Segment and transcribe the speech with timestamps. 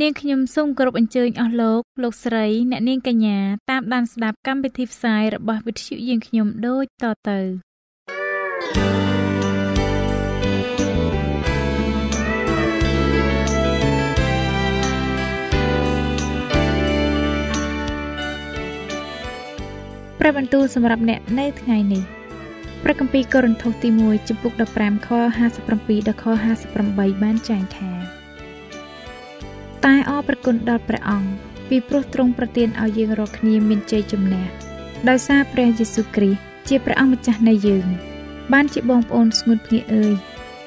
[0.00, 3.38] នាងខ្ញុំសូមគោរពអញ្ជើញអស់លោកលោកស្រីអ្នកនាងកញ្ញា
[3.70, 7.38] តាមដានស្ដាប់កម្មវិធីផ្សាយរបស់វិទ្យុយើងខ្ញុំដូចតទៅ
[20.20, 22.02] ព្រះបន្ទូលសម្រាប់អ្នកនៅថ្ងៃនេះ
[22.84, 25.08] ព្រះគម្ពីរកូរិនថូសទី1ចំពុក15ខ
[25.54, 26.24] 57ដល់ខ
[26.74, 28.13] 58បានចែងថា
[29.86, 31.28] តែអរព្រគុណដល់ព្រះអង្គ
[31.68, 34.44] ពីព្រោះទ្រង់ប្រទានឲ្យយើងរាល់គ្នាមានជ័យជំនះ
[35.08, 37.86] ដោយសារព្រះយេស៊ូវគ្រីស្ទជាព្រះអង្គម្ចាស់នៃយើង
[38.52, 40.14] បានជាបងប្អូនស្ងួនភ្ងាអើយ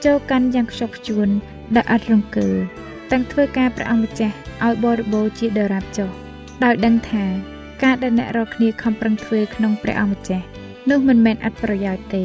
[0.06, 1.28] ចូលកាន់យ៉ាងខ្ជាប់ខ្ជួន
[1.76, 2.50] ដោយអត់រង្គើ
[3.12, 6.10] ទាំងធ្វើការព្រះអង្គម្ចាស់ឲ្យបរិបូរជាដរាបចុះ
[6.64, 7.26] ដោយដឹងថា
[7.84, 10.46] ការដែលអ្នករាល់គ្នាខំប្រឹងធ្វើក្នុងព្រះអង្គម្ចាស់
[10.90, 12.24] នោះមិនមែនអត់ប្រយោជន៍ទេ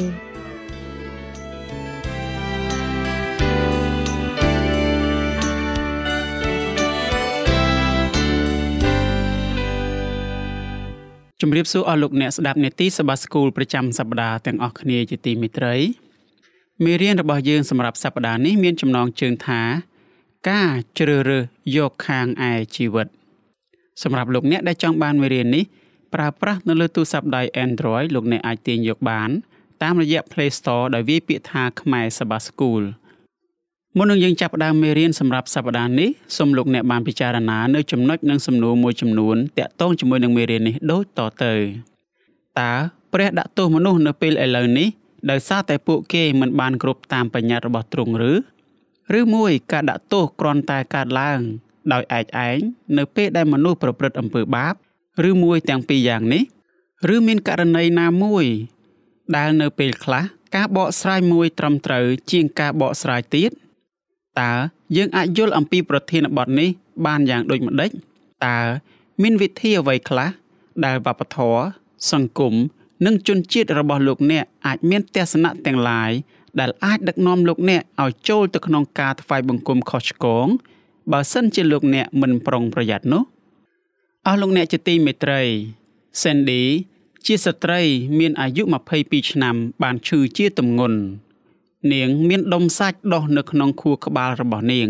[11.45, 15.75] ជំរាបសួរអស់លោកអ្នកស្ដាប់នេតិសបាស្គូលប្រចាំសប្ដាហ៍ទាំងអស់គ្នាជាទីមេត្រី
[16.83, 19.61] មេរៀនរបស់យើងសម្រាប់សប្ដាហ៍នេះមានចំណងជើងថា
[20.49, 21.43] ការជ្រើសរើស
[21.75, 23.07] យកខាងឯជីវិត
[24.03, 25.63] សម្រាប់លោកអ្នកដែលចង់បានមេរៀននេះ
[26.13, 29.29] ប្រើប្រាស់នៅលើទូរស័ព្ទដៃ Android លោកអ្នកអាចទាញយកបាន
[29.83, 32.81] តាមរយៈ Play Store ដោយវាយពាក្យថាខ្មែរសបាស្គូល
[33.97, 41.53] មុននឹងយើងចាប់ផ្ដើមមេរៀនសម្រាប់សប្តាហ៍នេះសូមលោកអ្នកបានពិចារណានៅចំណុចនិងសំណួរមួយចំនួនតាក់ទងជាមួយនឹងមេរៀននេះដូចតទៅ
[42.59, 42.73] តើ
[43.13, 44.87] ព្រះដាក់ទោសមនុស្សនៅពេលឥឡូវនេះ
[45.31, 48.33] ដោយសារតែពួកគេមិនបានគ្រប់តាមបញ្ញត្តិរបស់ទ្រង់ឬ
[49.19, 51.39] ឬមួយការដាក់ទោសគ្រាន់តែកើតឡើង
[51.93, 52.57] ដោយឯកឯង
[52.97, 54.73] នៅពេលដែលមនុស្សប្រព្រឹត្តអំពើបាប
[55.29, 56.43] ឬមួយទាំងពីរយ៉ាងនេះ
[57.13, 58.45] ឬមានករណីណាមួយ
[59.35, 60.23] ដែលនៅពេលខ្លះ
[60.55, 63.51] ការបកស្រាយមួយត្រឹមត្រូវជាងការបកស្រាយទៀត
[64.41, 64.51] តើ
[64.95, 66.69] យើងអាចយល់អំពីប្រធានបទនេះ
[67.05, 67.89] បានយ៉ាងដូចម្ដេច
[68.45, 68.59] តើ
[69.21, 70.29] មានវិធីអ្វីខ្លះ
[70.85, 71.61] ដែលវប្បធម៌
[72.11, 72.53] សង្គម
[73.05, 76.11] និងជនជាតិរបស់លោកអ្នកអាចមានទស្សនៈទាំងឡាយ
[76.59, 80.47] ដែលអាចដឹកនាំលោកអ្នកឲ្យចូលទៅក្នុងការថ្វាយបង្គំខុសឆ្គង
[81.11, 83.23] បើសិនជាលោកអ្នកមិនប្រុងប្រយ័ត្ននោះ
[84.27, 85.41] អស់លោកអ្នកជាទីមេត្រី
[86.21, 86.63] Sandy
[87.25, 87.81] ជាស្ត្រី
[88.19, 88.63] មានអាយុ
[88.97, 90.99] 22ឆ្នាំបានឈឺជាទម្ងន់
[91.91, 94.89] នាងមានដុំសាច់ដុះនៅក្នុងខួរក្បាលរបស់នាង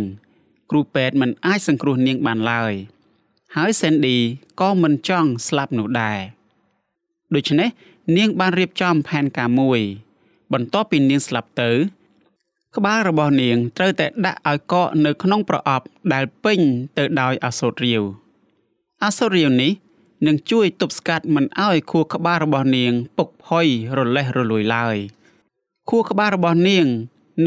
[0.70, 2.74] គ្រូពេទ្យមិនអាចសង្គ្រោះនាងបានឡើយ
[3.56, 4.18] ហើយ Sandy
[4.60, 6.20] ក៏មិនចង់ស្លាប់នោះដែរ
[7.36, 7.70] ដូច្នេះ
[8.18, 9.80] នាងបានរៀបចំផែនការមួយ
[10.54, 11.72] បន្ទាប់ពីនាងស្លាប់ទៅ
[12.76, 16.60] ក្បាលរបស់នាងត្រូវតែដាក់ឲ្យកកនៅក្នុងប្រអប់ដែលពេញ
[16.98, 18.04] ទៅដោយអាសូតរាវ
[19.04, 19.72] អាសូតរាវនេះ
[20.28, 23.68] នឹងជួយទប់ស្កាត់មិនឲ្យខួរក្បាលរបស់នាងពុកផុយ
[23.98, 24.98] រលេះរលួយឡើយ។
[25.90, 26.86] ខួរក្បាលរបស់នាង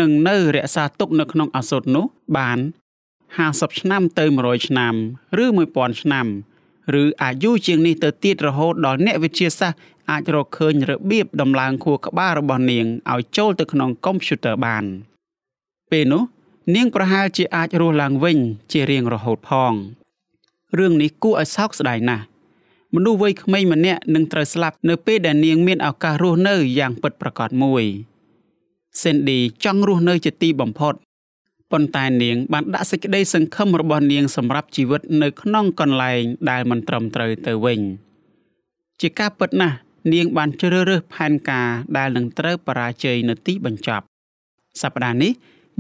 [0.01, 2.05] នឹងនៅរក្សាទុកនៅក្នុងអសុតនោះ
[2.37, 2.59] បាន
[3.19, 4.95] 50ឆ្នាំទៅ100ឆ្នាំ
[5.43, 6.27] ឬ1000ឆ្នាំ
[7.03, 9.81] ឬអាយុជាងនេះទៅទៀតរហូតដល់អ្នកវិទ្យាសាស្ត្រ
[10.11, 14.85] អាចរកឃើញរបៀបដំឡើងខួរក្បាលរបស់នាងឲ្យចូលទៅក្នុងកុំព្យូទ័របាន
[15.91, 16.23] ពេលនោះ
[16.75, 18.39] នាងប្រហែលជាអាចរស់ឡើងវិញ
[18.73, 19.73] ជារៀងរហូតផង
[20.79, 22.25] រឿងនេះគួរឲ្យសោកស្ដាយណាស់
[22.95, 27.85] មនុស្សវ័យក្មេងម្នាក់នឹងត្រូវស្លាប់នៅពេលដែលនាងមានឱកាសរស់នៅយ៉ាងពិតប្រាកដមួយ
[29.01, 30.95] Cindy ចង់រស់នៅជាទីបំផុត
[31.73, 37.81] ប៉ុន្តែនាងបានដាក់សេចក្តីសង្ឃឹមរបស់នាងសម្រាប់ជីវិតនៅក្នុងកន្លែងដែលមិនត្រឹមត្រូវទៅវិញ
[39.01, 39.77] ជាការពិតណាស់
[40.13, 44.05] នាងបានជ្រើសរើសផែនការដែលនឹងត្រូវបរាជ័យនៅទីបញ្ចប់
[44.83, 45.33] សប្តាហ៍នេះ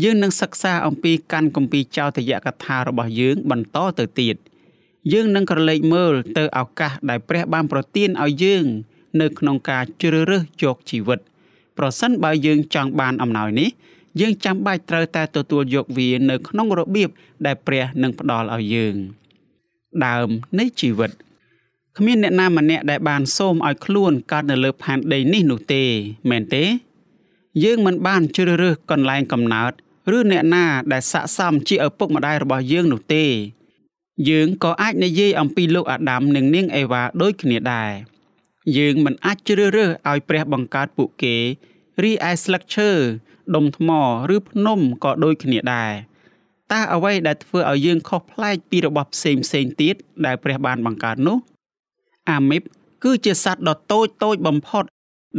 [0.02, 4.36] យើងនឹងសិក្សាអំពីកាន់គម្ពីរចោទយកថារបស់យើងបន្តទៅទៀត
[5.12, 8.64] យើងនឹងក្រឡេកមើលទៅឱកាសដែលព្រះបានប្រទានឲ្យយើង
[9.20, 11.20] នៅក្នុងការជ្រើសរើសយកជីវិត។
[11.78, 13.70] ប្រសិនបើយើងចង់បានអំណោយនេះ
[14.20, 17.08] យើងចាំបាច់ត្រូវតែទទួលយកវានៅក្នុងរបៀប
[17.46, 18.94] ដែលព្រះនឹងផ្ដល់ឲ្យយើង
[20.06, 20.28] ដើម
[20.58, 21.10] នៃជីវិត
[21.96, 25.84] គ្មានអ្នកណាម្នាក់ដែលបានសូមឲ្យខ្លួនកើតនៅលើផែនដីនេះនោះទេ
[26.30, 26.64] មែនទេ
[27.64, 29.72] យើងមិនបានជ្រើសរើសកន្លែងកំណើត
[30.16, 33.24] ឬអ្នកណាដែលស័ក្តិសមជាឪពុកម្ដាយរបស់យើងនោះទេ
[34.28, 37.90] យើងក៏អាចនិយាយអំពីលោកអាដាមនិងនាងអេវ៉ាដូចគ្នាដែរ
[38.76, 41.36] យើងមិនអាចជ្រើសរើសឲ្យព្រះបង្កើតពួកគេ
[42.02, 42.90] រីឯស្លឹកឈើ
[43.54, 43.90] ដុំថ្ម
[44.34, 45.92] ឬភ្នំក៏ដូចគ្នាដែរ
[46.72, 49.94] តើអ្វីដែលធ្វើឲ្យយើងខុសប្លែកពីរបស់ផ្សេងផ្សេងទៀត
[50.26, 51.38] ដែលព្រះបានបង្កើតនោះ
[52.30, 52.62] អាមីប
[53.04, 54.84] គឺជាសត្វដ៏តូចតូចបំផុត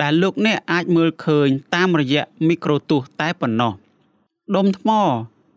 [0.02, 3.74] ដែលលោកអ្នកអាចមើលឃើញតាមរយៈមីក្រូទស្សន៍តែប៉ុណ្ណោះ
[4.56, 4.90] ដុំថ្ម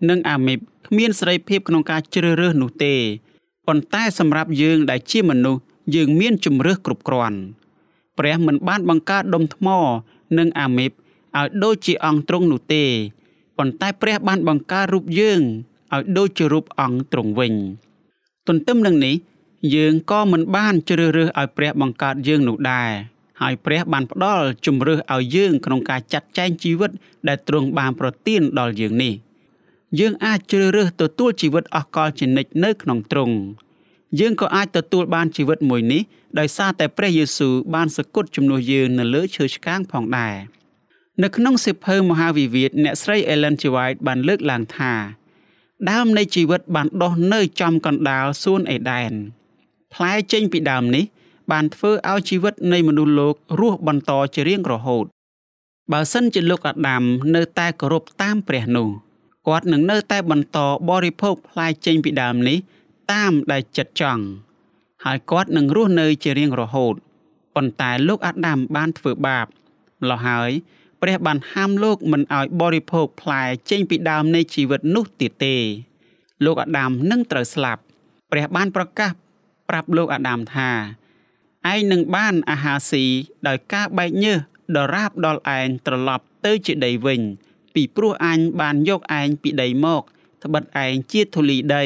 [0.08, 2.94] និងអាមីបគ្មានសេរីភាពក្នុងការជ្រើសរើសនោះទេ
[3.66, 5.62] ប៉ុន្តែសម្រាប់យើងដែលជាមនុស្ស
[5.94, 7.38] យើងមានជំរើសគ្រប់គ្រាន់
[8.20, 9.68] ព្រះមិនបានបង្កើតដុំថ្ម
[10.38, 12.84] និងអាមីបឲ្យដូចជាអង្គទ្រង់នោះទេ
[13.58, 15.40] ប៉ុន្តែព្រះបានបង្កើតរូបយើង
[15.94, 17.54] ឲ្យដូចជារូបអង្គទ្រង់វិញ
[18.48, 19.14] ទន្ទឹមនឹងនេះ
[19.74, 22.90] យើងក៏មិនបានជ្រើសរើសឲ្យព្រះបង្កើតយើងនោះដែរ
[23.40, 26.90] ហើយព្រះបានផ្ដល់ជំរើសឲ្យយើងក្នុងការចាត់ចែងជីវិត
[27.28, 29.14] ដែលទ្រង់បានប្រទានដល់យើងនេះ
[29.98, 33.36] យើងអាចជ្រើសរើសទទួលជីវិតអស់កលជានិច្ចនៅក្នុងទ្រង់
[34.18, 36.02] យើងក៏អាចទទួលបានជីវិតមួយនេះ
[36.38, 40.36] ដោយសារតែព្រះយេស៊ូវបានសគត់ជំនួសយើងនៅលើឈើឆ្កាងផងដែរ
[41.22, 43.62] នៅក្នុងសិភៅមហាវិវាទអ្នកស្រី Ellen G.
[43.74, 44.92] White បានលើកឡើងថា
[45.90, 49.12] ដើមនៃជីវិតបានដុះនៅចំកណ្ដាលសួនអេដែន
[49.94, 51.04] ផ្លែចេញពីដើមនេះ
[51.50, 55.04] បានធ្វើឲ្យជីវិតនៃមនុស្សលោករស់បន្តជារៀងរហូត
[55.92, 57.02] បើសិនជាលោកអាដាម
[57.34, 58.88] នៅតែគោរពតាមព្រះនោះ
[59.46, 60.58] គាត់នឹងនៅតែបន្ត
[60.88, 62.58] បរិភោគផ្លែចេញពីដើមនេះ
[63.12, 64.24] តាមដែលចិត្តចង់
[65.04, 66.94] ហើយគាត់នឹងរស់នៅជារៀងរហូត
[67.54, 70.50] ប៉ុន្តែលោកអាដាមបានធ្វើបាបម្ល៉េះហើយ
[71.02, 75.56] ព្រះបានហាមលោកមិនឲ្យបរិភោគផ្លែចេញពីដើមនៃជីវិតនោះទៀតទេ
[76.44, 77.82] លោកអាដាមនឹងត្រូវស្លាប់
[78.30, 79.10] ព្រះបានប្រកាស
[79.68, 80.70] ប្រាប់លោកអាដាមថា
[81.72, 83.04] ឯងនឹងបានអាហារស៊ី
[83.46, 84.38] ដោយការបែកញើស
[84.76, 87.20] ដរាបដល់ឯងត្រឡប់ទៅជាដីវិញ
[87.74, 90.02] ពីព្រោះអញបានយកឯងពីដីមក
[90.44, 91.84] ត្បិតឯងជាធូលីដី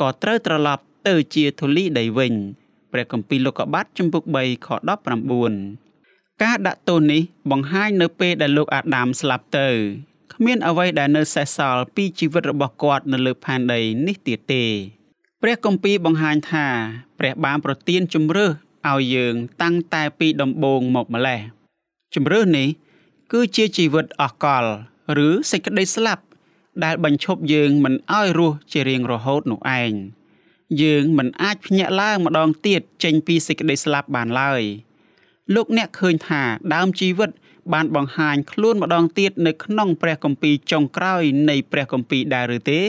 [0.00, 2.34] ក៏ត្រូវត្រឡប់ទៅជាធូលីដីវិញ
[2.92, 4.68] ព្រះគម្ពីរលោកុបាទចំពុក3ខ
[5.34, 9.68] 19ការដាក់ទោសនេះបង្ហាញនៅពេលដែលលោកអាដាមស្លាប់ទៅ
[10.32, 14.64] គ្មានអ្វីដែលនៅសេសសល់ពីជីវិតរបស់គាត់នៅលើផែនដីនេះទៀតទេ
[15.42, 16.66] ព្រះគម្ពីរបង្ហាញថា
[17.18, 18.50] ព្រះបានប្រទានជំរឿស
[18.90, 21.40] ឲ្យយើងតាំងតែពីដំបូងមកម្លេះ
[22.14, 22.68] ជំរឿសនេះ
[23.32, 24.64] គឺជាជីវិតអស់កល
[25.26, 26.22] ឬសេចក្តីស្លាប់
[26.84, 29.92] ដែលបញ្ឈប់យើងមិនឲ្យរស់ជារៀងរហូតនោះឯង
[30.82, 34.62] យើងមិនអាចភ្ញាក់ឡើងម្ដងទៀតចេញពីសេចក្តីស្លាប់បានឡើយ
[35.54, 36.42] លោកអ្នកឃើញថា
[36.74, 37.30] ដើមជីវិត
[37.72, 42.80] បានបង្ហាញខ្លួនម្ដងទៀតនៅក្នុងព្រះគម្ពីរចុងក្រោយនៃព្រះគម្ពីរដែរឬទេ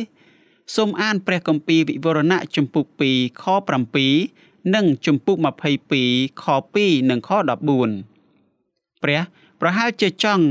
[0.76, 3.44] សូមអានព្រះគម្ពីរវិវរណៈជំពូក2ខ
[4.10, 5.38] 7និងជំពូក
[5.92, 6.46] 22ខ
[6.78, 7.30] 2និងខ
[8.16, 9.22] 14ព្រះ
[9.62, 10.46] ប្រហែលជាចង់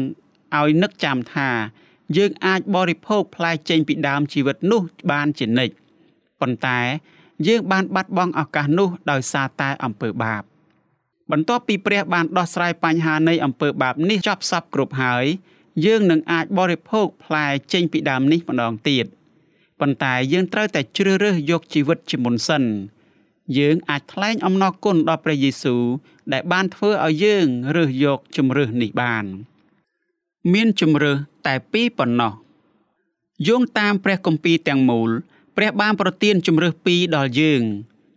[0.57, 1.49] ឲ្យនឹកចាំថា
[2.17, 5.75] យើងអាចបរិភោគផ្លែចេញពីដើមជីវិតនោះបានជានិច្ច
[6.41, 6.81] ប៉ុន្តែ
[7.47, 10.43] យើងបានបាត់បង់ឱកាសនោះដោយសារតែអំពើបាប
[11.31, 15.25] បន្ទាប់ពីព្រះបានដោះស្រាយបញ្ហានៃអំពើបាបនេះចប់សពគ្រប់ហើយ
[15.85, 19.07] យើងនឹងអាចបរិភោគផ្លែចេញពីដើមនេះម្ដងទៀត
[19.81, 22.65] ប៉ុន្តែយើងត្រូវតែជ្រើសរើសយកជីវិតជាមុនសិន
[23.59, 25.83] យើងអាចថ្លែងអំណរគុណដល់ព្រះយេស៊ូវ
[26.33, 27.47] ដែលបានធ្វើឲ្យយើង
[27.77, 29.25] រើសយកជំរើសនេះបាន
[30.53, 32.33] មានជំរើសតែពីរប៉ុណ្ណោះ
[33.49, 35.11] យោងតាមព្រះគម្ពីរទាំងមូល
[35.57, 37.63] ព្រះបានប្រទានជំរើសពីរដល់យើង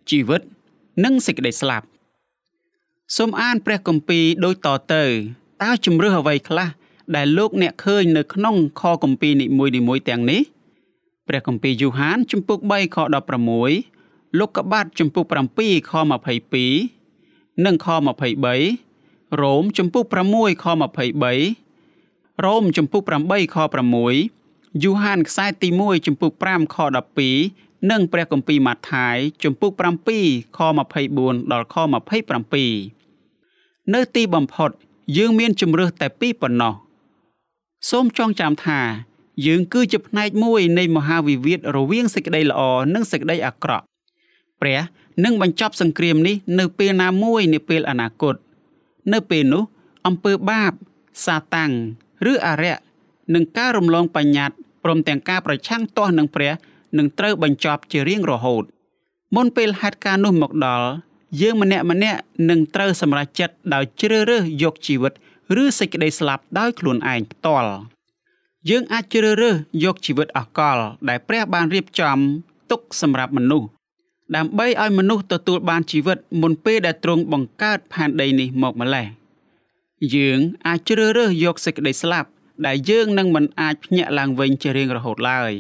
[0.10, 0.42] ជីវិត
[1.04, 1.88] និងសេចក្តីស្លាប់
[3.18, 5.04] សូមអានព្រះគម្ពីរដូចតទៅ
[5.64, 6.70] តើជំរើសអ្វីខ្លះ
[7.16, 10.42] ដែលលោកអ្នកឃើញនៅក្នុងខគម្ពីរនីមួយៗទាំងនេះ
[11.28, 12.98] ព្រះគម្ពីរយូហានជំពូក3ខ
[13.68, 15.26] 16លោកកបាត់ជំពូក
[15.58, 15.92] 7ខ
[16.78, 17.88] 22និងខ
[18.64, 21.67] 23រ៉ូមជំពូក6ខ23
[22.46, 23.58] រ៉ូមចំពុក8ខ
[24.20, 26.78] 6យូហានខ្សែទី1ចំពុក5ខ
[27.34, 29.72] 12និងព្រះគម្ពីរម៉ាថាយចំពុក
[30.14, 30.60] 7ខ
[31.06, 31.76] 24ដល់ខ
[33.04, 34.70] 27នៅទីបំផុត
[35.18, 36.74] យើងមានជំរើសតែពីរប៉ុណ្ណោះ
[37.90, 38.80] សូមចងចាំថា
[39.46, 42.62] យើងគឺជាផ្នែកមួយនៃមហាវិវាទរវាងសេចក្តីល្អ
[42.94, 43.86] និងសេចក្តីអាក្រក់
[44.62, 44.80] ព្រះ
[45.24, 48.36] នឹងបញ្ចប់សង្គ្រាមនេះនៅពេលណាមួយនាពេលអនាគត
[49.14, 49.64] នៅពេលនោះ
[50.08, 50.72] អំពើបាប
[51.26, 51.72] សាតាំង
[52.32, 52.78] ឬអរិយ
[53.34, 56.54] នឹងការរំលងបញ្ញត្តិព្រមទាំងការប្រឆាំងទាស់នឹងព្រះ
[56.98, 58.64] នឹងត្រូវបញ្ចប់ជារៀងរហូត
[59.36, 60.88] មុនពេលហេតុការណ៍នោះមកដល់
[61.42, 62.20] យើងម្នាក់ម្នាក់
[62.50, 65.14] នឹងត្រូវសម្រេចចិត្តដោយជ្រើសរើសយកជីវិត
[65.64, 67.72] ឬសេចក្តីស្លាប់ដោយខ្លួនឯងផ្ទាល់
[68.70, 70.78] យើងអាចជ្រើសរើសយកជីវិតអកល
[71.10, 72.18] ដែលព្រះបានរៀបចំ
[72.72, 73.68] ទុកសម្រាប់មនុស្ស
[74.36, 79.06] ដើម្បីឲ្យមនុស្សទទួលបានជីវិតមុនពេលដែលទ្រង់បង្កើតផែនដីនេះមកម្លេះ
[80.16, 82.30] យើងអាចជ្រើសរើសយកសេចក្តីស្លាប់
[82.66, 85.52] ដែលយើងនឹងមិនអាចភ្ញាក់ឡើងវិញជារៀងរហូតឡើយ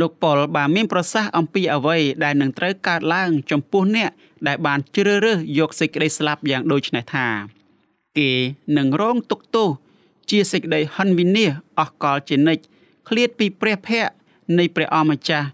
[0.00, 4.10] លោកប៉ុលបានមានប្រសាសន៍អំពីអ្វីដែលនឹងត្រូវកើតឡើងចំពោះអ្នក
[4.46, 7.26] ដែលបានជ្រើសរើសយកសេចក្តីស្លាប់យ៉ាងដូចនេះថា
[8.18, 8.30] គេ
[8.78, 9.68] នឹងរងទុក្ខទោស
[10.30, 12.62] ជាសេចក្តីហិនវិនាសអស់កលជានិច្ច
[13.08, 14.14] ឃ្លាតពីព្រះភ័ក្ត្រ
[14.58, 15.48] នៃព្រះអម្ចាស់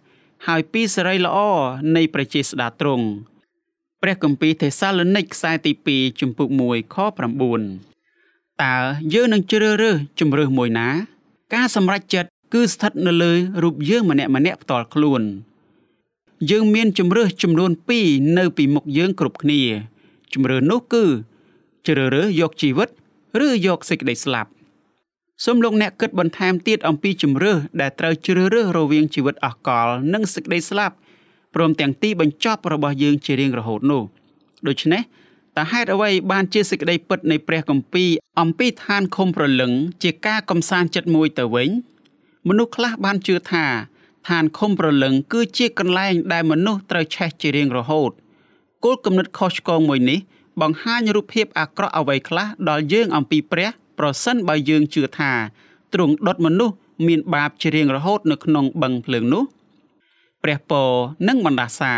[0.47, 1.39] ហើយពីសេរីល្អ
[1.97, 3.07] នៃព្រះជាស្ដាទ្រង់
[4.03, 6.97] ព្រះគម្ពីរទេសាឡូនីកខ្សែទី2ជំពូក1ខ
[7.53, 7.98] 9
[8.65, 8.77] តើ
[9.15, 10.89] យើងនឹងជ្រើសរើសជំរើសមួយណា
[11.55, 15.23] ការសម្រេចចិត្តគឺស្ថិតនៅលើរូបយើងម្នាក់ម្នាក់ផ្ទាល់ខ្លួន
[16.51, 17.71] យើងមានជំរើសចំនួន
[18.05, 19.61] 2នៅពីមុខយើងគ្រប់គ្នា
[20.33, 21.05] ជំរើសនោះគឺ
[21.87, 22.89] ជ្រើសរើសយកជីវិត
[23.41, 24.51] ឬយកសេចក្តីស្លាប់
[25.45, 30.95] សូមលោកអ្នកគិតបន្ថែមទៀតអំពីជំរើសដែលត្រូវជ្រើសរើសរវាងជីវិតអស់កល និងសេចក្តីស្លាប់
[31.55, 34.03] ព្រមទាំងទីបញ្ចប់របស់យើងជារៀងរហូតនោះ
[34.67, 35.03] ដូច្នេះ
[35.59, 38.11] តើហេតុអ្វីបានជាសេចក្តីពិតនៃព្រះគម្ពីរ
[38.41, 39.73] អំពីឋានឃុំប្រលឹង
[40.03, 41.71] ជាការកំសាន្តចិត្តមួយទៅវិញ
[42.49, 43.67] មនុស្សខ្លះបានជឿថា
[44.29, 48.11] ឋានឃុំប្រលឹង គឺជាកន្លែងដែលមនុស្សត្រូវឆេះជារៀងរហូត
[48.85, 50.19] គោលគំនិតខុសឆ្គងមួយនេះ
[50.61, 55.33] បង្ហាញរូបភាពអាក្រក់អ្វីខ្លះដល់យើងអំពីព្រះ ប្រសិនបើយើងជឿថា
[55.93, 56.75] ទ្រង់ដុតមនុស្ស
[57.07, 59.45] មានបាបជារៀងរហូតនៅក្នុងបឹងភ្លើងនោះ
[60.43, 60.91] ព្រះពរ
[61.29, 61.95] និងបណ្ដាសា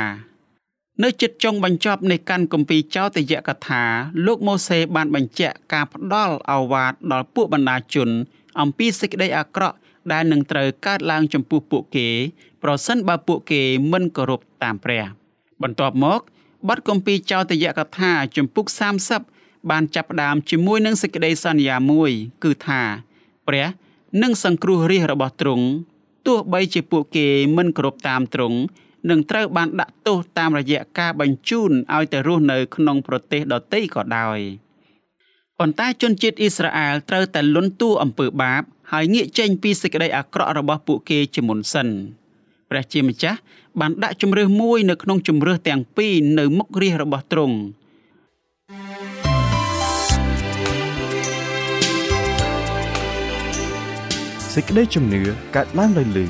[1.02, 3.82] នៅចិត្តចុងបញ្ចប់នៃកាន់គម្ពីរចោទយកថា
[4.26, 8.08] លោកម៉ូសេបានបញ្ជាក់ការផ្ដល់អាវាតដល់ពួកបណ្ដាជន
[8.60, 9.76] អំពីសេចក្តីអាក្រក់
[10.12, 12.08] ដែលនឹងត្រូវកើតឡើងចំពោះពួកគេ
[12.62, 15.04] ប្រសិនបើពួកគេមិនគោរពតាមព្រះ
[15.62, 16.20] បន្ទាប់មក
[16.68, 18.66] បទគម្ពីរចោទយកថាជំពូក
[19.18, 22.10] 30បានចាប់ផ្ដើមជាមួយនឹងសេចក្តីសន្យាមួយ
[22.44, 22.82] គឺថា
[23.48, 23.66] ព្រះ
[24.22, 25.66] នឹងសង្គ្រោះរាជរបស់ទ្រង់
[26.26, 27.26] ទោះបីជាពួកគេ
[27.56, 28.58] មិនគោរពតាមទ្រង់
[29.08, 34.38] នឹងត្រូវបានដាក់ទោសតាមរយៈការបញ្ជូនឲ្យទៅរស់នៅក្នុងប្រទេសដទៃក៏ដោយ
[35.58, 41.88] ប៉ុន្តែជនជាតិអ៊ីស្រាអែលត្រូវតែលន់តួអំពើបាប ហើយងាកចេញពីសេចក្តីអាក្រក់របស់ពួកគេជាមុនសិន
[42.70, 43.38] ព្រះជាម្ចាស់
[43.80, 47.56] បានដាក់ជំរឿសមួយនៅក្នុងជំរឿសទាំងពីរនៅមុខរាជរបស់ទ្រង់
[54.54, 55.22] សេចក្តីជំនឿ
[55.56, 56.26] កើតឡើងដោយលឺ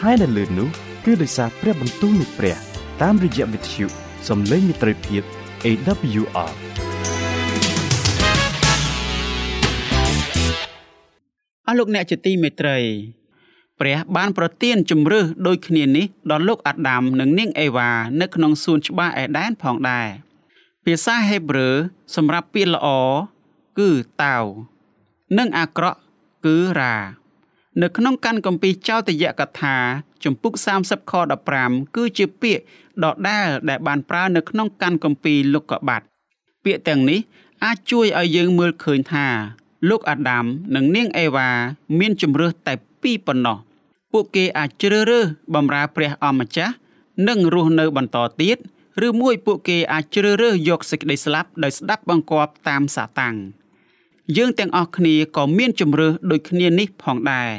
[0.00, 2.56] ហើយដែលលឺនោះ គឺដោយសារព្រះបន្ទូលនៃព្រះ
[3.02, 3.86] តាមរយៈវិទ្យុ
[4.28, 5.22] សំឡេងមិត្តភាព
[5.64, 6.52] AWR
[11.66, 12.78] អស់លោកអ្នកជាទីមេត្រី
[13.80, 17.90] ព្រះបានប្រទានជំរឿសដូចគ្នានេះដល់លោកអាដាមនិងនាងអេវ៉ា
[18.20, 20.08] នៅក្នុងសួនច្បារអេដែនផងដែរ
[20.84, 21.68] ភាសាហេប្រឺ
[22.16, 22.88] សម្រាប់ពាក្យល្អ
[23.78, 23.90] គឺ
[24.22, 24.44] តាវ
[25.38, 25.98] និងអាក្រក់
[26.44, 26.94] គឺរ៉ា
[27.82, 29.76] នៅក្នុងកាន់គម្ពីរចោទយកថា
[30.24, 31.12] ជំពូក30ខ
[31.54, 32.62] 15គឺជាពាក្យ
[33.02, 36.04] ដដែលដែលបានប្រើនៅក្នុងកាន់គម្ពីរលោកកបាត់
[36.64, 37.20] ពាក្យទាំងនេះ
[37.64, 39.26] អាចជួយឲ្យយើងមើលឃើញថា
[39.88, 40.44] លោកអាដាម
[40.74, 41.48] និងនាងអេវ៉ា
[41.98, 43.58] មានជំរឿសតែពីរប៉ុណ្ណោះ
[44.12, 46.74] ពួកគេអាចជ្រើសរើសបម្រើព្រះអម្ចាស់
[47.28, 48.58] និងរស់នៅបន្តទៀត
[49.06, 53.36] ឬមួយពួកគេអាចជ្រើសរើសយកសេចក្តីស្លាប់ដោយស្ដាប់បង្គាប់តាមសាតាំង
[54.36, 57.50] យើងទាំងអស់គ្នាក៏មានជំរើសដូចគ្នានេះផងដែរ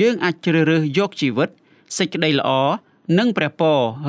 [0.00, 1.48] យើងអាចជ្រើសរើសយកជីវិត
[1.98, 2.50] សេចក្តីល្អ
[3.18, 3.62] និងព្រះព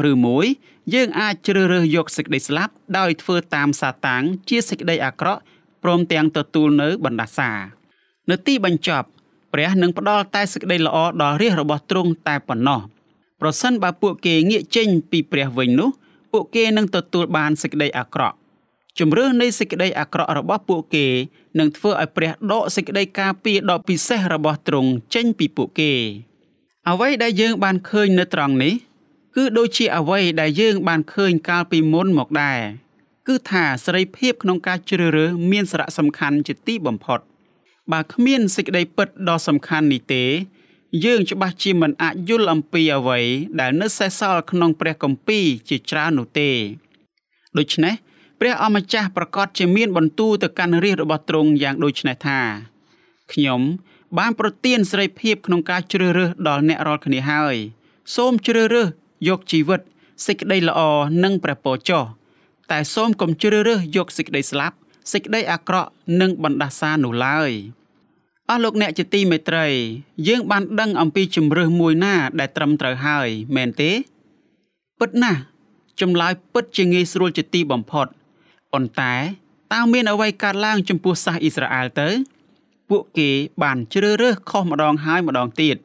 [0.03, 0.45] រឬមួយ
[0.93, 5.41] យើងអាចជ្រើសរើសយកសេចក្តីស្លាប់ដោយធ្វើតាមសាតាំងជាសេចក្តីអាក្រក់
[5.83, 7.51] ព្រមទាំងទទួលនៅបណ្ដាសា
[8.29, 9.07] នៅទីបញ្ចប់
[9.53, 12.81] ព្រះនឹងផ្ដល់តែសេចក្តីល្អដល់រាជរបស់ទ្រង់តែប៉ុណ្ណោះ
[13.41, 15.89] ប្រសិនបើពួកគេងាកចេញពីព្រះវិញនោះ
[16.31, 18.37] ពួកគេនឹងទទួលបានសេចក្តីអាក្រក់
[18.99, 21.07] ជំរឿនៃសេចក្តីអាក្រក់របស់ពួកគេ
[21.59, 25.93] នឹងធ្វើឲ្យព្រះដកសេចក្តីការពារដ៏ពិសេសរបស់ទ្រង់ចេញពីពួកគេ
[26.89, 28.73] អ្វីដែលយើងបានឃើញនៅត្រង់នេះ
[29.35, 32.59] គឺដូចជាអ្វីដែលយើងបានឃើញកាលពីមុនមកដែរ
[33.27, 37.19] គឺថាសេរីភាពក្នុងការជ្រើសរើសមានសារៈសំខាន់ជាទីបំផុត
[37.91, 40.23] បើគ្មានសេចក្តីពិតដ៏សំខាន់នេះទេ
[41.05, 43.19] យើងច្បាស់ជាមិនអាចយល់អំពីអ្វី
[43.59, 46.49] ដែលនៅសេសសល់ក្នុងព្រះគម្ពីរជាច្រើននោះទេ
[47.57, 47.95] ដូច្នេះ
[48.39, 52.39] ព្រះអម្ចាស់ប្រកាសជាមានបន្ទូលទៅកាន់រាជរបស់ទ្រង់យ៉ាងដូចនេះថា
[53.31, 53.61] ខ្ញុំ
[54.17, 57.55] បានប្រទានសេរីភាពក្នុងការជ្រើសរើសដល់អ្នករាល់គ្នាហើយ
[58.15, 58.87] សូមជ្រើសរើស
[59.27, 59.81] យកជីវិត
[60.25, 60.79] សេចក្តីល្អ
[61.23, 62.03] និងព្រះពរចុះ
[62.71, 64.75] តែសូមកុំជ្រើសរើសយកសេចក្តីស្លាប់
[65.11, 65.89] សេចក្តីអាក្រក់
[66.21, 67.51] និងបណ្ដាសានោះឡើយ
[68.49, 69.67] អស់លោកអ្នកជាទីមេត្រី
[70.27, 73.91] យើងបានដឹងអំពីជំរើសមួយណា ដែលត្រឹមត្រូវហើយមែនទេ
[74.99, 75.39] ពិតណាស់
[76.01, 78.07] ចម្លើយពិតជាងាយស្រួលជាទីបំផុត
[78.73, 79.15] ប៉ុន្តែ
[79.73, 82.09] តើមានអ្វីកើតឡើងចំពោះសាសអ៊ីស្រាអែលទៅ
[82.89, 83.29] ពួកគេ
[83.63, 85.77] បានជ្រើសរើសខុសម្ដងហើយម្ដងទៀត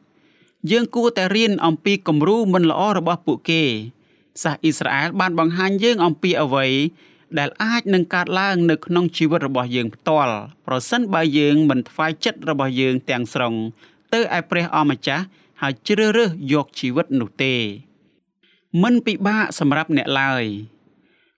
[0.71, 3.63] យើងគួរតែរៀនអំពីគំរូមិនល្អរបស់ពួកគេ
[4.43, 6.67] សាសអ៊ីស្រាអែលបានបង្ហាញយើងអំពីអ្វី
[7.39, 10.35] ដែលអាចនឹងកើតឡើងនៅក្នុងជីវិតរបស់យើងផ្ទាល់
[10.67, 13.55] ប្រសិនបើយើងមិនថ្វាយចិត្តរបស់យើងទាំងស្រុង
[14.15, 15.25] ទៅឯព្រះអម្ចាស់
[15.61, 17.55] ហើយជ្រើសរើសយកជីវិតនោះទេ
[18.83, 20.45] មិនពិបាកសម្រាប់អ្នកឡើយ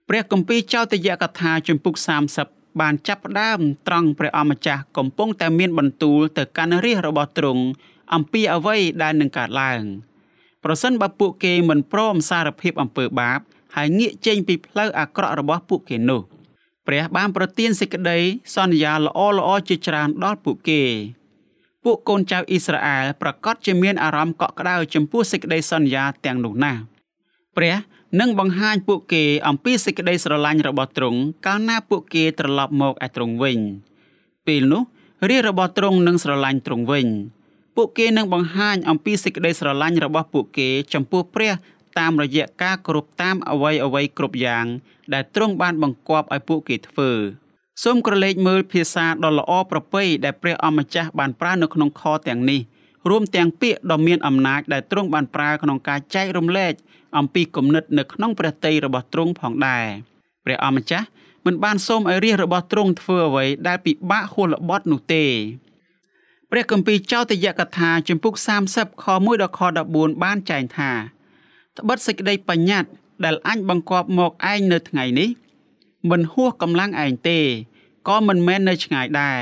[0.08, 1.94] ព្រះគម្ពីរចោទយកថាជំពូក
[2.38, 7.62] 30បានចាប់ផ្ដើមត្រង់ព្រះអម្ចាស់កំពុងតែមានបន្ទូលទៅកាន់រាជរបស់ទ្រង់
[8.14, 9.82] អំពីអ្វីដែលនឹងកើតឡើង
[10.64, 13.40] ប្រសិនបើពួកគេមិនព្រមសារភាពអំពើបាប
[13.76, 16.22] ហើយងាកចេញពីផ្លូវអាក្រក់របស់ពួកគេនោះ
[16.86, 18.18] ព្រះបានប្រទានសេចក្តី
[18.56, 20.82] សន្យាល្អល្អជាច្រើនដល់ពួកគេ
[21.84, 26.80] ពួកកូនចៅអ៊ីស្រាអែលប្រកាសជាមានអារម្មណ៍កក់ក្ដៅចំពោះសេចក្តីសន្យាទាំងនោះណាស់
[27.56, 27.74] ព្រះ
[28.20, 33.58] នឹងបង្ហាញពួកគេអំពីសេចក្តីស្រឡាញ់របស់ទ្រង់កាលណាពួកគេត្រឡប់មកឯទ្រង់វិញ
[34.46, 34.82] ពេលនោះ
[35.30, 37.06] រាជរបស់ទ្រង់នឹងស្រឡាញ់ទ្រង់វិញ
[37.76, 41.52] ពួកគេនឹងបង្ហាញអំពីសេចក្តីស្រឡាញ់របស់ពួកគេចំពោះព្រះ
[41.98, 44.66] តាមរយៈការគោរពតាមអ្វីអ្វីគ្រប់យ៉ាង
[45.12, 47.10] ដែលទ្រង់បានបង្គាប់ឲ្យពួកគេធ្វើ
[47.84, 52.60] សូមក្រឡេកមើលភាសាដ៏ល្អប្រពៃដែលព្រះអម្ចាស់បានប្រើនៅក្នុងខទាំងនេះ
[53.10, 56.72] រួមទាំងពាក្យដ៏មានអំណាចដែលទ្រង់បានប្រើក្នុងការចែករំលែក
[57.16, 59.84] អំពីគំនិតនៅក្នុងព្រះតីរបស់ទ្រង់ផងដែរ
[60.44, 61.06] ព្រះអម្ចាស់
[61.46, 65.24] មិនបានសូមឲ្យរាជរបស់ទ្រង់ធ្វើអ្វីដែលពិបាកហួសល្បត់នោះទេ
[66.50, 68.34] ព្រះគម្ពីរចោទយកថាជំពូក
[68.68, 69.60] 30ខ1ដល់ខ
[69.92, 70.90] 14បានចែងថា
[71.78, 72.90] ត្បិតសេចក្តីបញ្ញត្តិ
[73.24, 75.30] ដែលអញបង្គាប់មកឯងនៅថ្ងៃនេះ
[76.10, 77.40] មិនហួសកម្លាំងឯងទេ
[78.08, 79.40] ក៏មិនមែននៅឆ្ងាយដែរ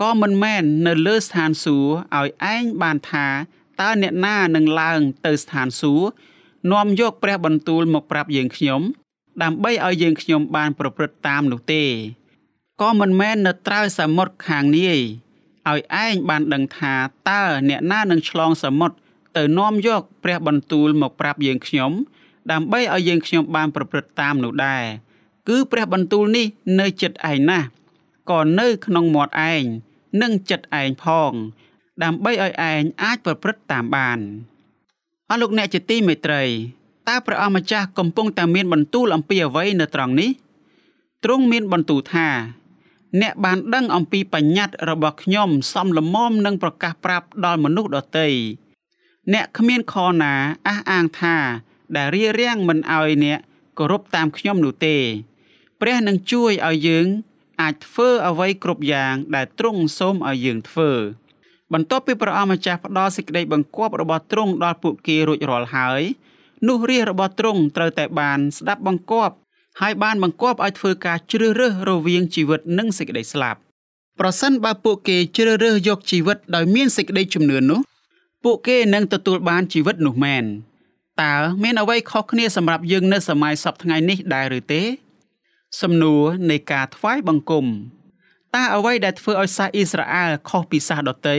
[0.00, 3.26] ក៏មិនមែននៅលើស្ថានសួគ៌ឲ្យឯងបានថា
[3.80, 6.08] តើអ្នកណានឹងឡើងទៅស្ថានសួគ៌
[6.72, 8.80] នាំយកព្រះបន្ទូលមកប្រាប់យើងខ្ញុំ
[9.42, 11.84] ដើម្បីឲ្យយើងខ្ញុំបានប្រព្រឹត្តតាមនោះទេ
[12.80, 15.00] ក៏មិនមែននៅត្រើយសមុទ្រខាងនាយ
[15.68, 16.94] ឲ្យឯងបានដឹងថា
[17.30, 18.96] តើអ្នកណានឹងឆ្លងសមុទ្រ
[19.36, 21.92] ទៅនាំយកព្រះបន្ទូលមកប្រាប់យើងខ្ញុំ
[22.52, 24.84] ដើម្បីឲ្យយើងខ្ញុំបានប្រព្រឹត្តតាមនោះដែរ
[25.48, 26.46] គឺព្រះបន្ទូលនេះ
[26.80, 27.66] នៅចិត្តឯងណាស់
[28.30, 29.64] ក៏នៅក្នុងមាត់ឯង
[30.22, 31.32] និងចិត្តឯងផង
[32.02, 34.18] ដើម្បីឲ្យឯងអាចប្រព្រឹត្តតាមបាន
[35.30, 36.42] អស់លោកអ្នកជាទីមេត្រី
[37.08, 40.30] តើព្រះអម្ចាស់កំពុងតែមានបន្ទូលអំពីអ្វីនៅត្រង់នេះ
[41.24, 42.28] ទ្រង់មានបន្ទូលថា
[43.20, 48.28] អ្នកបានដឹងអំពីបញ្ញត្តិរបស់ខ្ញុំសំលមមនឹងប្រកាសប្រាប់ដល់មនុស្សដទៃ
[49.32, 50.34] អ្នកគ្មានខណា
[50.66, 51.36] អះអាងថា
[51.96, 53.38] ដែលរៀបរៀងមិនឲ្យអ្នក
[53.78, 54.96] គោរពតាមខ្ញុំនោះទេ
[55.80, 57.06] ព្រះនឹងជួយឲ្យយើង
[57.60, 60.90] អាចធ្វើអ្វីគ្រប់យ៉ាងដែលទ្រង់សូមឲ្យយើងធ្វើ
[61.72, 66.02] បន្ទាប់ពីព្រះអម្ចាស់ផ្ដល់សេចក្តីបង្គាប់របស់ទ្រង់ដល់ពួកគេរួចរាល់ហើយ
[66.68, 69.34] នោះរាជរបស់ទ្រង់ត្រូវតែបានស្ដាប់បង្គាប់
[69.80, 73.58] ហើយបានបង្គាប់ឲ្យធ្វើការជ្រើសរើសរវាងជីវិតនិងសេចក្តីស្លាប់
[74.20, 77.80] ប្រសិនបើពួកគេជ្រើសរើសយកជីវិតដោយមានសេចក្តីជំនឿនោះ
[78.44, 80.44] ពួកគេនឹងទទួលបានជីវិតនោះមែន
[81.22, 84.82] តើមានអ្វីខុសគ្នាសម្រាប់យើងនៅសម័យសពថ្ងៃនេះដែរឬទេ
[85.80, 87.66] សំណួរនៃការថ្វាយបង្គំ
[88.55, 91.37] តើអ្វីដែលធ្វើឲ្យសាសអ៊ីស្រាអែលខុសពីសាសដទៃ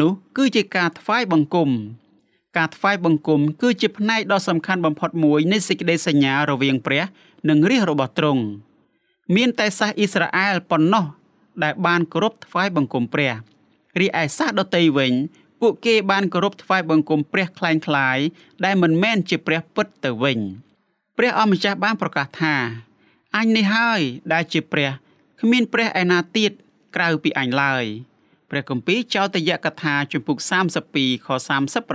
[0.00, 1.70] នោះគឺជាការថ្វាយបង្គំ
[2.56, 7.02] ការថ្វាយបង្គំគឺជាផ្នែកដ៏សំខាន់បំផុតមួយនៃសេចក្តីសញ្ញារវាងព្រះ
[7.48, 8.42] និងរាជរបស់ទ្រង់
[9.36, 11.04] មានតែសាសអ៊ីស្រាអែលប៉ុណ្ណោះ
[11.62, 13.32] ដែលបានគោរពថ្វាយបង្គំព្រះ
[14.00, 15.12] រីឯសាសដទៃវិញ
[15.60, 18.18] ពួកគេបានគោរពថ្វាយបង្គំព្រះคล้ายคล้าย
[18.64, 20.38] ដែលមិនមែនជាព្រះពិតទៅវិញ
[21.18, 22.54] ព្រះអម្ចាស់បានប្រកាសថា
[23.36, 24.00] អញនេះហើយ
[24.32, 24.90] ដែលជាព្រះ
[25.42, 26.52] គ្មានព្រះឯណាទៀត
[26.96, 27.84] ក្រៅពីអញឡើយ
[28.50, 30.38] ព្រះគម្ពីរចោទយកថាជំពូក
[30.82, 31.28] 32ខ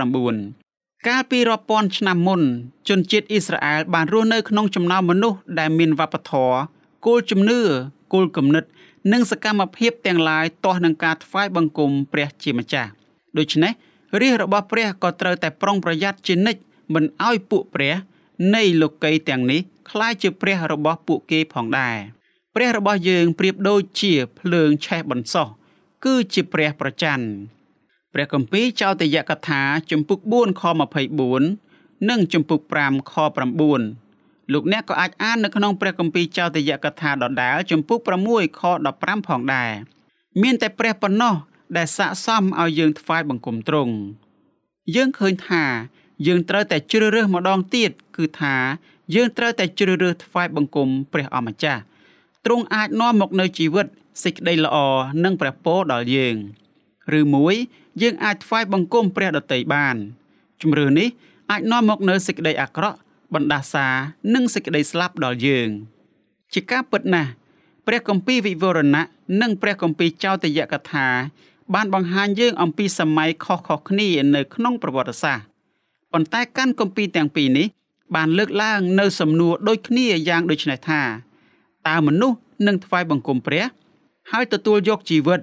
[0.00, 2.42] 39កាលពីរាប់ពាន់ឆ្នាំមុន
[2.88, 6.58] ជនជាតិអ៊ីស្រាអែលបានរស់នៅក្នុងចំណោមមនុស្សដែលមានវប្បធម៌
[7.06, 7.60] គោលជំនឿ
[8.12, 8.64] គោលគំនិត
[9.12, 12.90] និងសកម្មភាពទាំងឡាយទាស់នឹងការថ្វាយបង្គំព្រះជាម្ចាស់
[13.38, 13.72] ដូច្នេះ
[14.20, 16.60] រាជរបស់ព្រះក៏ត្រូវតែប្រុងប្រយ័ត្នជានិច្ច
[16.94, 17.94] មិនឲ្យពួកព្រះ
[18.54, 21.96] នៃលោកីទាំងនេះคล้ายជាព្រះរបស់ពួកគេផងដែរ
[22.55, 25.47] ព្រះរបស់យើងប្រៀបដូចជាភ្លើងឆេះបន្សោះ
[26.05, 27.19] គឺជាព្រះប្រច័ន
[28.13, 30.63] ព្រះគម្ពីរចោទយកថាជំពូក4ខ
[31.35, 33.13] 24និងជំពូក5ខ
[33.83, 38.61] 9លោកអ្នកក៏អាចអាននៅក្នុងព្រះគម្ពីរចោទយកថាដដែលជំពូក6ខ
[38.95, 39.71] 15ផងដែរ
[40.41, 41.35] មានតែព្រះប៉ុណ្ណោះ
[41.77, 43.93] ដែលស័កសមឲ្យយើងថ្វាយបង្គំទ្រង់
[44.95, 45.63] យើងឃើញថា
[46.27, 48.55] យើងត្រូវតែជ្រើសរើសម្ដងទៀតគឺថា
[49.15, 51.81] យើងត្រូវតែជ្រើសរើសថ្វាយបង្គំព្រះអម្ចាស់
[52.45, 53.87] ទ្រង់អាចនាំមកនៅជីវិត
[54.23, 54.77] សេចក្តីល្អ
[55.23, 56.35] និងព្រះពរដល់យើង
[57.19, 57.55] ឬមួយ
[58.01, 59.95] យើងអាចថ្វាយបង្គំព្រះដតីបាន
[60.61, 61.07] ជំរឿនេះ
[61.51, 62.97] អាចនាំមកនៅសេចក្តីអាក្រក់
[63.33, 63.87] បណ្ដាសា
[64.33, 65.69] និងសេចក្តីស្លាប់ដល់យើង
[66.53, 67.31] ជាការពិតណាស់
[67.87, 69.03] ព្រះគម្ពីរវិវរណៈ
[69.41, 71.07] និងព្រះគម្ពីរចោទយកថា
[71.73, 75.45] បានបង្ហាញយើងអំពីសម័យខុសៗគ្នានៅក្នុងប្រវត្តិសាស្ត្រ
[76.11, 77.67] ប៉ុន្តែកាន់គម្ពីរទាំងពីរនេះ
[78.15, 81.01] បានលើកឡើងនៅសំណួរដូចគ្នាយ៉ាងដូចនេះថា
[81.87, 82.37] តើមនុស្ស
[82.67, 83.65] នឹងថ្វាយបង្គំព្រះ
[84.31, 85.39] ហើយទទួលយកជីវិត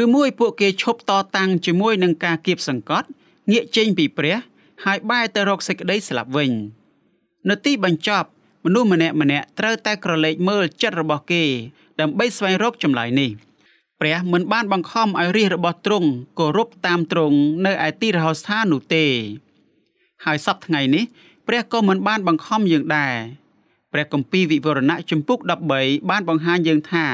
[0.00, 3.06] ឬមួយពួកគេឈប់តតាំងជាមួយនឹងការគៀបសង្កត់
[3.50, 4.36] ងាកចេញពីព្រះ
[4.84, 6.50] ហើយបែរទៅរកសេចក្តីស្លាប់វិញ
[7.48, 8.28] នៅទីបញ្ចប់
[8.64, 11.44] មនុស្សម្នាក់ម្នាក់ត្រូវតែក្រឡេកមើលចិត្តរបស់គេ
[12.00, 13.30] ដើម្បីស្វែងរកចម្លើយនេះ
[14.00, 19.04] ព្រះមិនបានបង្ខំឲ្យរាជរបស់ទ្រង់គោរពតាមទ្រង់នៅឯទីរហោស្ថាននោះទេ
[20.24, 21.04] ហើយសប្តាហ៍ថ្ងៃនេះ
[21.46, 23.14] ព្រះក៏មិនបានបង្ខំយើងដែរ
[23.92, 25.38] ព្រះគម្ពីរវិវរណៈជំពូក
[25.74, 27.06] 13បានបង្ហាញយើងថា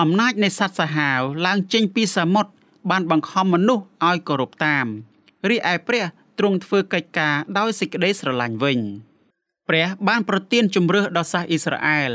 [0.00, 2.52] អំណាចនៃសត្វសាហាវឡើងចេញពីសមុទ្រ
[2.90, 4.86] បានបង្ខំមនុស្សឲ្យគោរពតាម
[5.48, 6.04] រីឯព្រះ
[6.38, 8.78] ទ្រង់ធ្វើកិច្ចការដោយសេចក្តីស្រឡាញ់វិញ
[9.68, 12.12] ព្រះបានប្រទានជំរឿសដល់សាសអ៊ីស្រាអែល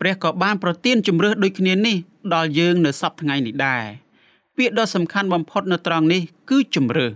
[0.00, 1.96] ព្រះក៏បានប្រទានជំរឿសដូចគ្នានេះ
[2.34, 3.84] ដល់យើងនៅសប្តាហ៍ថ្ងៃនេះដែរ
[4.56, 7.12] ពាក្យដ៏សំខាន់បំផុតនៅត្រង់នេះគឺជំរឿស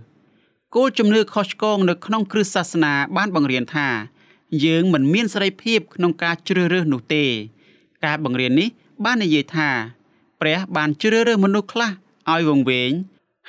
[0.75, 3.87] គោលជំនឿខុសឆ្គងនៅក្នុងគ្រិស្តសាសនាបានបង្រៀនថា
[4.65, 7.25] យើងមិនមានសេរីភាពក្នុងការជ្រើសរើសនោះទេ
[8.05, 8.69] ការបង្រៀននេះ
[9.05, 9.69] បាននិយាយថា
[10.41, 11.91] ព្រះបានជ្រើសរើសមនុស្សខ្លះ
[12.31, 12.91] ឲ្យវង្វេង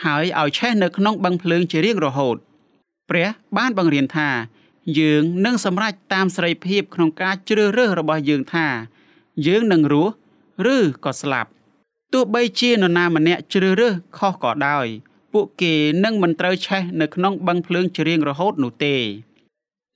[0.04, 2.36] ហើយឲ្យឆេះនៅក្នុងបឹងភ្លើងជារៀងរហូត
[3.10, 4.30] ព្រះបានបង្រៀនថា
[4.98, 8.66] យើងនឹងសម្រេចតាមសេរីភាពក្នុងការជ្រើសរើសរបស់យើងថា
[9.46, 10.12] យើងនឹងរស់
[10.74, 11.50] ឬក៏ស្លាប់
[12.12, 14.86] ទោះបីជានរណាម្នាក់ជ្រើសរើសខុសក៏ដោយ
[15.32, 18.94] ពួកគេនឹងមិនត្រូវឆេះនៅក្នុងបឹងភ្លើងជារៀងរហូតនោះទេ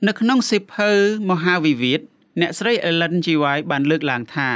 [0.09, 0.91] នៅក្នុងសិភៅ
[1.31, 2.01] មហាវិវាទ
[2.41, 3.27] អ្នកស្រី Ellen G.
[3.43, 4.51] White បានលើកឡើងថា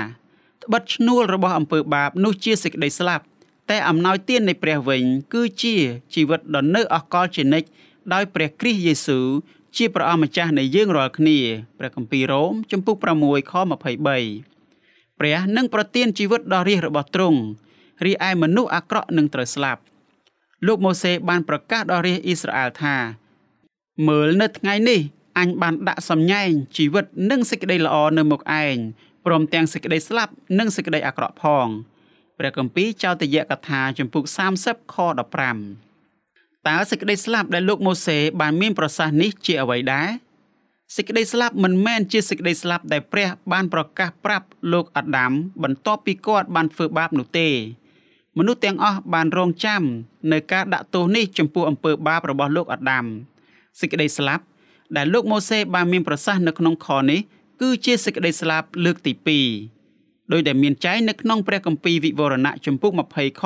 [0.63, 3.25] ត្បិតឈ្នួលរបស់អំពើបាបនោះជាសេចក្តីស្លាប់
[3.71, 5.03] តែអំណោយទាននៃព្រះវិញ
[5.35, 5.75] គឺជា
[6.15, 7.69] ជីវិតដ៏នៅអកលជានិច្ច
[8.13, 9.27] ដោយព្រះគ្រីស្ទយេស៊ូវ
[9.77, 11.39] ជាព្រះអម្ចាស់នៃយើងរាល់គ្នា
[11.79, 17.41] ព្រះគម្ពីររ៉ូមជំពូក6ខ23ព្រះនឹងប្រទានជីវិតដ៏រាសរបស់ទ្រង់
[18.05, 19.81] រីឯមនុស្សអាក្រក់នឹងត្រូវស្លាប់
[20.67, 22.97] លោកម៉ូសេបានប្រកាសដល់រាជអ៊ីស្រាអែលថា
[24.09, 25.01] មើលនៅថ្ងៃនេះ
[25.39, 28.77] អញបានដាក់សំញែងជីវិតនិងសេចក្តីល្អនៅមុខឯង
[29.27, 31.67] ព្រមទាំងសេចក្តីស្លាប់និងសេចក្តីអាក្រក់ផង
[32.39, 34.25] ព្រះគម្ពីរចោទយកថាចំពុក
[34.59, 34.97] 30ខ
[35.81, 40.09] 15តើសេចក្តីស្លាប់ដែលលោកម៉ូសេបានមានប្រសាសន៍នេះជាអ្វីដែរ
[40.95, 47.49] សេចក្តីស្លាប់មិនមែនជាសេចក្តីស្លាប់ដែលព្រះបានប្រកាសប្រាប់លោកអាដាមបន្ទាប់ពីគាត់បានធ្វើបាបនោះទេ
[48.39, 49.83] មនុស្សទាំងអស់បានរងចាំ
[50.33, 53.05] នៅការដាក់ទោសនេះចំពោះអំពើបាបរបស់លោកអាដាម
[53.81, 54.45] សេចក្តីស្លាប់
[54.97, 57.21] ដែលលោកម៉ូសេបានមានប្រសាសន៍នៅក្នុងខនេះ
[57.61, 59.13] គឺជាសេចក្តីស្លាប់លើកទី
[59.71, 63.43] 2ដោយដែលមានចែងនៅក្នុងព្រះគម្ពីរវិវរណៈចំពុក20ខ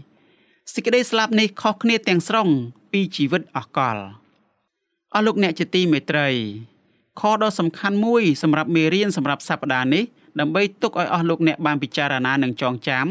[0.00, 2.48] 6សេចក្តីស្លាប់នេះខុសគ្នាទាំងស្រុង
[2.92, 3.96] ពីជីវិតអកល
[5.14, 6.28] អស់លោកអ្នកជាទីមេត្រី
[7.20, 10.04] ខដ៏សំខាន់មួយសម្រាប់មេរៀនសម្រាប់សប្តាហ៍នេះ
[10.40, 13.06] ដើម្បីទុកឲ្យអស់លោកអ្នកបានពិចារណានិងចងចាំ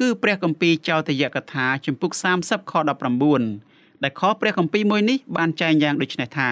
[0.00, 2.12] គឺព្រះគម្ពីរចោទយកថាជំពូក
[2.42, 2.72] 30ខ
[3.38, 6.50] 19ដែលខព្រះគម្ពីរមួយនេះបានចែងយ៉ាងដូចនេះថា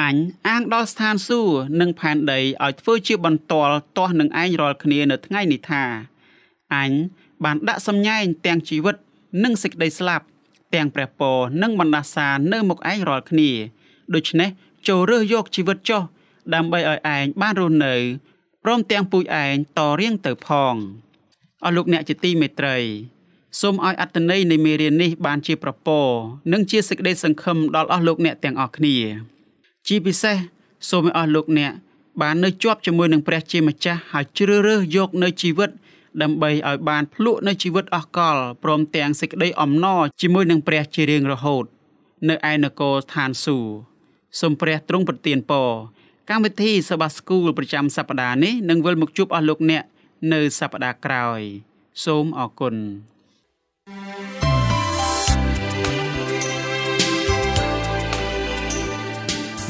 [0.00, 5.84] អញអាងដល់ស្ថានសួគ៌និងផែនដីឲ្យធ្វើជាបន្ទាល់ទាស់នឹងឯងរាល់គ្នានៅថ្ងៃនេះថា
[6.74, 6.90] អញ
[7.44, 8.96] បានដាក់សម្ញែងទាំងជីវិត
[9.44, 10.24] និងសេចក្តីស្លាប់
[10.74, 13.50] ទាំងព្រះពរនិងបណ្ដាសានៅមុខឯងរាល់គ្នា
[14.14, 14.48] ដូច្នេះ
[14.88, 16.02] ចូលរើសយកជីវិតចុះ
[16.54, 17.94] ដើម្បីឲ្យឯងបានរស់នៅ
[18.64, 20.74] ព្រមទាំងពូជឯងតរៀងទៅផង
[21.64, 22.78] អស់លោកអ្នកជាទីមេត្រី
[23.60, 26.06] សូមឲ្យអត្តន័យនៃមេរៀននេះបានជាប្រពរ
[26.52, 28.96] និងជាសេចក្តីសង្ឃឹមដល់អស់លោកអ្នកទាំងអស់គ្នា
[29.86, 30.36] ជាពិសេស
[30.90, 31.72] សូមឲ្យអស់លោកអ្នក
[32.20, 35.70] បាននៅជាប់ជាមួយនឹងព្រះជាម្ចាស់ហើយជ្រើសរើសយកនៅជីវិត
[36.22, 41.64] ដើម្បីឲ្យបានភ្លក់នៅជីវិតអស់កលព្រមទាំងសេចក្តីអំណរជាមួយនឹងព្រះជារៀងរហូត
[42.28, 43.72] នៅឯនគរឋានសួគ៌
[44.40, 45.70] សូមព្រះទ្រង់ប្រទានពរ
[46.30, 49.82] កម្មវិធីសបាស្គូលប្រចាំសប្តាហ៍នេះនឹងវិលមកជួបអស់លោកអ្នក
[50.32, 51.40] នៅសប្តាហ៍ក្រោយ
[52.04, 52.74] សូមអរគុណ
[53.88, 54.31] វិ